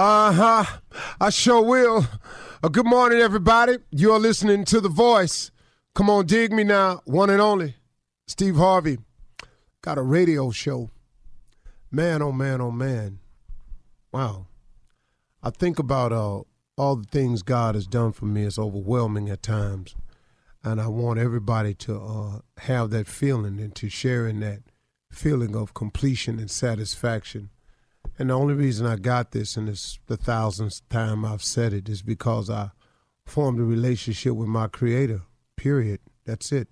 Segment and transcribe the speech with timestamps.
[0.00, 0.64] Uh huh.
[1.20, 2.06] I sure will.
[2.62, 3.78] Uh, good morning, everybody.
[3.90, 5.50] You're listening to The Voice.
[5.92, 7.00] Come on, dig me now.
[7.04, 7.74] One and only.
[8.28, 8.98] Steve Harvey.
[9.82, 10.90] Got a radio show.
[11.90, 13.18] Man, oh man, oh man.
[14.12, 14.46] Wow.
[15.42, 16.42] I think about uh,
[16.76, 18.44] all the things God has done for me.
[18.44, 19.96] It's overwhelming at times.
[20.62, 24.60] And I want everybody to uh, have that feeling and to share in that
[25.10, 27.50] feeling of completion and satisfaction.
[28.18, 31.88] And the only reason I got this, and it's the thousandth time I've said it,
[31.88, 32.72] is because I
[33.24, 35.22] formed a relationship with my Creator.
[35.56, 36.00] Period.
[36.24, 36.68] That's it.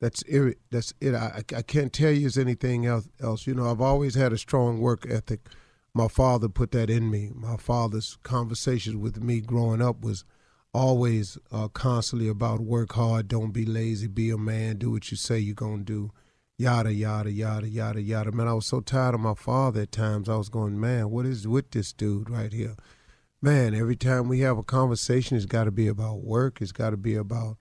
[0.00, 0.58] That's it.
[0.70, 1.14] That's it.
[1.14, 3.46] I, I can't tell you it's anything else, else.
[3.46, 5.48] You know, I've always had a strong work ethic.
[5.94, 7.30] My father put that in me.
[7.34, 10.24] My father's conversations with me growing up was
[10.74, 15.16] always uh, constantly about work hard, don't be lazy, be a man, do what you
[15.16, 16.10] say you're gonna do
[16.62, 18.30] yada yada yada yada yada.
[18.30, 20.28] Man, I was so tired of my father at times.
[20.28, 22.76] I was going, man, what is with this dude right here?
[23.40, 26.62] Man, every time we have a conversation, it's got to be about work.
[26.62, 27.56] It's got to be about,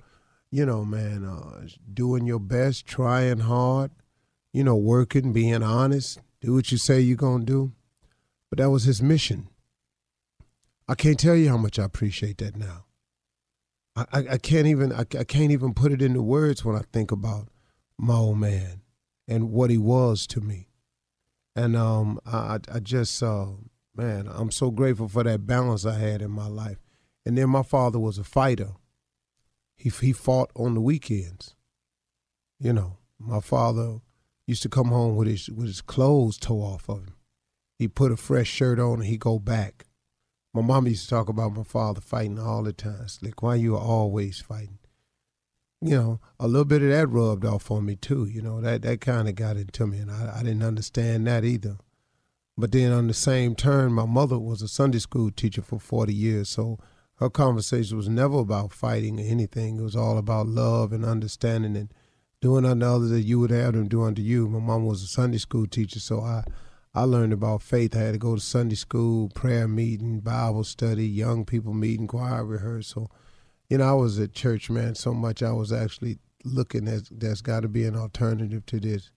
[0.51, 3.89] you know, man, uh, doing your best, trying hard,
[4.53, 7.71] you know, working, being honest, do what you say you're gonna do.
[8.51, 9.47] But that was his mission.
[10.87, 12.85] I can't tell you how much I appreciate that now.
[13.95, 16.83] I, I, I can't even I, I can't even put it into words when I
[16.93, 17.47] think about
[17.97, 18.80] my old man
[19.31, 20.67] and what he was to me.
[21.55, 23.45] And um, I, I just, uh,
[23.95, 26.79] man, I'm so grateful for that balance I had in my life.
[27.25, 28.71] And then my father was a fighter.
[29.77, 31.55] He he fought on the weekends.
[32.59, 34.01] You know, my father
[34.45, 37.15] used to come home with his with his clothes tore off of him.
[37.79, 39.85] He put a fresh shirt on and he go back.
[40.53, 42.99] My mom used to talk about my father fighting all the time.
[43.03, 44.79] It's like, why you always fighting?
[45.81, 48.25] You know, a little bit of that rubbed off on me too.
[48.25, 51.43] You know, that that kind of got into me, and I, I didn't understand that
[51.43, 51.77] either.
[52.57, 56.13] But then on the same turn, my mother was a Sunday school teacher for 40
[56.13, 56.77] years, so
[57.15, 59.79] her conversation was never about fighting or anything.
[59.79, 61.91] It was all about love and understanding and
[62.41, 64.47] doing unto others that you would have them do unto you.
[64.47, 66.43] My mom was a Sunday school teacher, so I
[66.93, 67.95] I learned about faith.
[67.95, 72.45] I had to go to Sunday school, prayer meeting, Bible study, young people meeting, choir
[72.45, 73.09] rehearsal
[73.71, 77.41] you know, I was at church, man, so much I was actually looking at there's
[77.41, 79.11] got to be an alternative to this.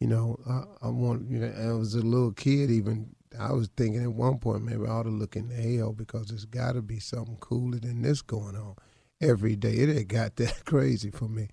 [0.00, 3.10] You know, I, I want you know, I was a little kid even.
[3.38, 6.28] I was thinking at one point maybe I ought to look in the hell because
[6.28, 8.76] there's got to be something cooler than this going on
[9.20, 9.74] every day.
[9.74, 11.48] It had got that crazy for me.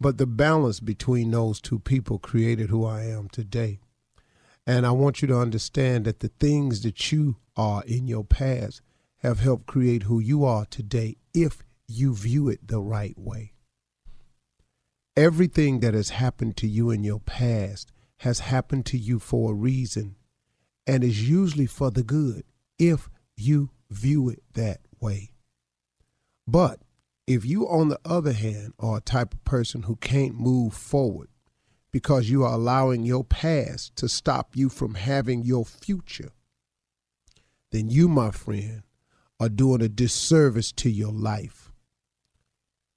[0.00, 3.78] But the balance between those two people created who I am today.
[4.66, 8.82] And I want you to understand that the things that you are in your past
[9.18, 13.52] have helped create who you are today if you view it the right way.
[15.16, 19.54] Everything that has happened to you in your past has happened to you for a
[19.54, 20.16] reason
[20.86, 22.44] and is usually for the good
[22.78, 25.32] if you view it that way.
[26.46, 26.80] But
[27.26, 31.28] if you, on the other hand, are a type of person who can't move forward
[31.92, 36.32] because you are allowing your past to stop you from having your future,
[37.70, 38.82] then you, my friend,
[39.38, 41.61] are doing a disservice to your life.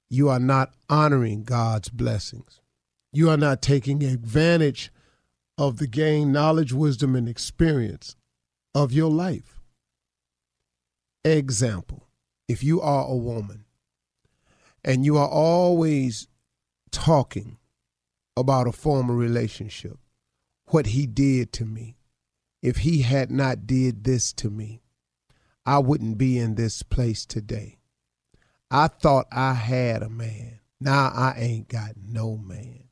[0.08, 2.60] You are not honoring God's blessings.
[3.12, 4.92] You are not taking advantage
[5.58, 8.14] of the gain knowledge, wisdom, and experience
[8.74, 9.60] of your life.
[11.24, 12.06] Example
[12.48, 13.64] if you are a woman
[14.84, 16.28] and you are always
[16.92, 17.58] talking
[18.36, 19.98] about a former relationship,
[20.66, 21.96] what he did to me.
[22.62, 24.82] If he had not did this to me,
[25.64, 27.78] I wouldn't be in this place today.
[28.70, 30.60] I thought I had a man.
[30.80, 32.84] Now I ain't got no man.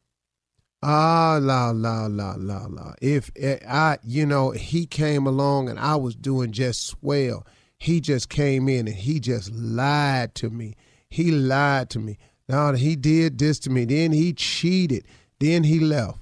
[0.82, 2.92] Ah, la, la, la, la, la.
[3.00, 7.46] If eh, I, you know, he came along and I was doing just swell,
[7.78, 10.74] he just came in and he just lied to me.
[11.08, 12.18] He lied to me.
[12.48, 13.84] Now he did this to me.
[13.86, 15.06] Then he cheated.
[15.40, 16.18] Then he left.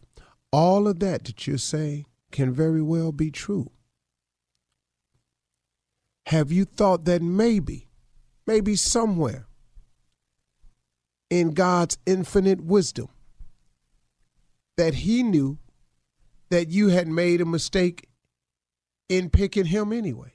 [0.52, 3.70] All of that that you're saying can very well be true.
[6.26, 7.88] Have you thought that maybe,
[8.46, 9.46] maybe somewhere
[11.30, 13.08] in God's infinite wisdom,
[14.76, 15.58] that he knew
[16.50, 18.08] that you had made a mistake
[19.08, 20.34] in picking him anyway?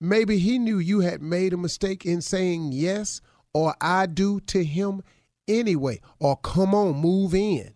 [0.00, 3.20] Maybe he knew you had made a mistake in saying yes
[3.54, 5.02] or I do to him
[5.46, 7.74] anyway, or come on, move in.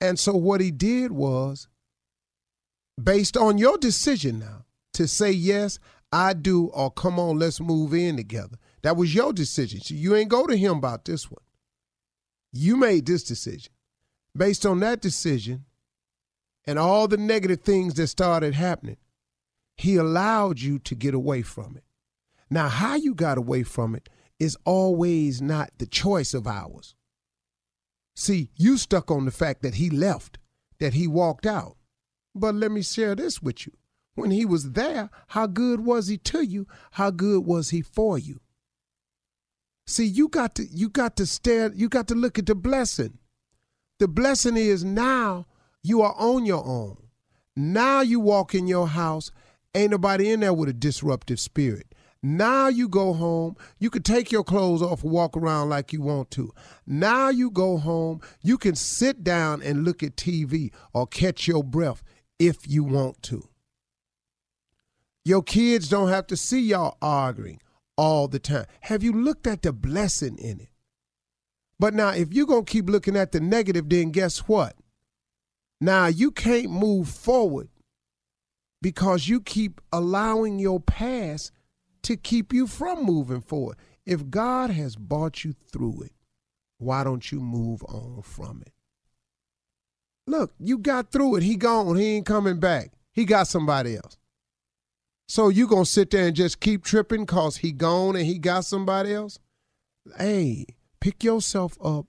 [0.00, 1.68] And so what he did was,
[3.02, 4.64] based on your decision now
[4.94, 5.78] to say yes,
[6.12, 8.56] I do, or come on, let's move in together.
[8.82, 9.80] That was your decision.
[9.80, 11.42] So you ain't go to him about this one.
[12.52, 13.72] You made this decision.
[14.36, 15.64] Based on that decision
[16.66, 18.98] and all the negative things that started happening,
[19.76, 21.84] he allowed you to get away from it.
[22.48, 24.08] Now, how you got away from it
[24.38, 26.94] is always not the choice of ours.
[28.14, 30.38] See, you stuck on the fact that he left,
[30.78, 31.76] that he walked out.
[32.34, 33.72] But let me share this with you.
[34.16, 36.66] When he was there, how good was he to you?
[36.92, 38.40] How good was he for you?
[39.86, 43.18] See, you got to you got to stare, you got to look at the blessing.
[44.00, 45.46] The blessing is now
[45.84, 46.96] you are on your own.
[47.54, 49.30] Now you walk in your house
[49.76, 51.94] Ain't nobody in there with a disruptive spirit.
[52.22, 53.56] Now you go home.
[53.78, 56.50] You can take your clothes off and walk around like you want to.
[56.86, 58.22] Now you go home.
[58.40, 62.02] You can sit down and look at TV or catch your breath
[62.38, 63.46] if you want to.
[65.26, 67.60] Your kids don't have to see y'all arguing
[67.96, 68.66] all the time.
[68.82, 70.68] Have you looked at the blessing in it?
[71.80, 74.76] But now, if you're going to keep looking at the negative, then guess what?
[75.80, 77.70] Now you can't move forward
[78.80, 81.50] because you keep allowing your past
[82.02, 83.78] to keep you from moving forward.
[84.04, 86.12] If God has brought you through it,
[86.78, 88.72] why don't you move on from it?
[90.28, 91.42] Look, you got through it.
[91.42, 91.96] He gone.
[91.96, 92.92] He ain't coming back.
[93.12, 94.18] He got somebody else.
[95.28, 98.64] So you gonna sit there and just keep tripping cause he gone and he got
[98.64, 99.38] somebody else?
[100.16, 100.66] Hey,
[101.00, 102.06] pick yourself up.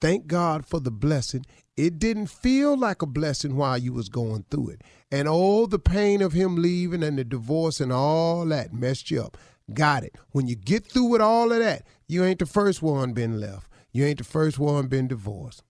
[0.00, 1.46] Thank God for the blessing.
[1.76, 5.78] It didn't feel like a blessing while you was going through it and all the
[5.78, 9.36] pain of him leaving and the divorce and all that messed you up.
[9.72, 10.16] Got it.
[10.32, 13.70] When you get through with all of that, you ain't the first one been left.
[13.92, 15.62] You ain't the first one been divorced.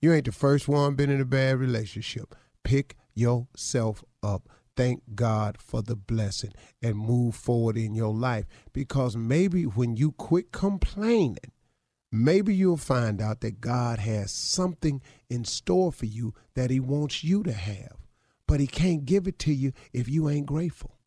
[0.00, 2.34] You ain't the first one been in a bad relationship.
[2.64, 4.48] Pick yourself up.
[4.76, 6.52] Thank God for the blessing
[6.82, 11.52] and move forward in your life because maybe when you quit complaining,
[12.10, 17.22] maybe you'll find out that God has something in store for you that He wants
[17.22, 18.02] you to have
[18.52, 20.98] but he can't give it to you if you ain't grateful.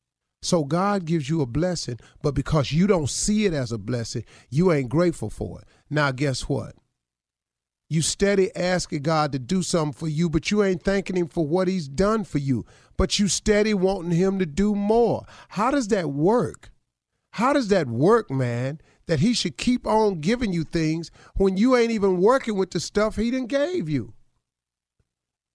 [0.42, 4.26] So God gives you a blessing, but because you don't see it as a blessing,
[4.50, 5.68] you ain't grateful for it.
[5.88, 6.74] Now, guess what?
[7.88, 11.46] You steady asking God to do something for you, but you ain't thanking him for
[11.46, 12.66] what he's done for you.
[12.98, 15.26] But you steady wanting him to do more.
[15.50, 16.72] How does that work?
[17.32, 18.80] How does that work, man?
[19.08, 22.80] that he should keep on giving you things when you ain't even working with the
[22.80, 24.14] stuff he done gave you.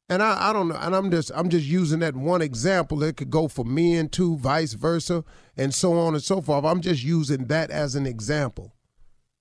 [0.08, 3.02] And I, I don't know, and I'm just I'm just using that one example.
[3.04, 5.25] It could go for men too, vice versa,
[5.56, 6.64] and so on and so forth.
[6.64, 8.75] I'm just using that as an example.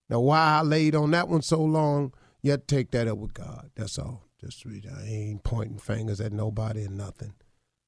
[0.10, 3.18] Now, why I laid on that one so long, you have to take that up
[3.18, 3.70] with God.
[3.76, 4.24] That's all.
[4.40, 4.88] Just read.
[4.88, 7.34] I ain't pointing fingers at nobody and nothing,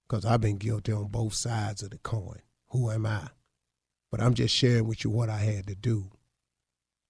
[0.07, 2.41] because I've been guilty on both sides of the coin.
[2.69, 3.29] Who am I?
[4.11, 6.11] But I'm just sharing with you what I had to do.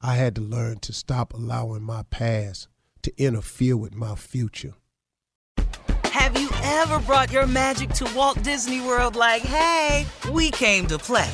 [0.02, 2.68] I had to learn to stop allowing my past
[3.02, 4.74] to interfere with my future.
[6.06, 11.00] Have you ever brought your magic to Walt Disney World like, hey, we came to
[11.00, 11.30] play?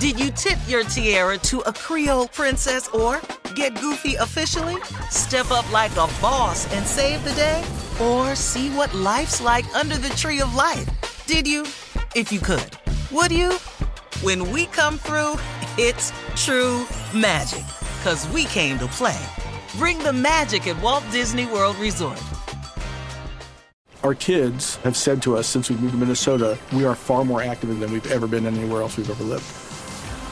[0.00, 3.20] Did you tip your tiara to a Creole princess or
[3.54, 4.76] get goofy officially?
[5.10, 7.62] Step up like a boss and save the day?
[8.00, 10.88] Or see what life's like under the tree of life?
[11.26, 11.62] Did you?
[12.14, 12.70] If you could.
[13.12, 13.52] Would you?
[14.22, 15.38] When we come through,
[15.78, 17.64] it's true magic.
[18.02, 19.20] Cause we came to play.
[19.78, 22.22] Bring the magic at Walt Disney World Resort.
[24.02, 27.42] Our kids have said to us since we moved to Minnesota, we are far more
[27.42, 29.63] active than we've ever been anywhere else we've ever lived.